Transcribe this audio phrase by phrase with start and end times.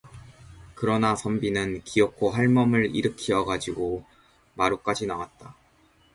[0.73, 4.03] 그러나 선비는 기어코 할멈을 일으키어 가지고
[4.55, 5.55] 마루까지 나왔다.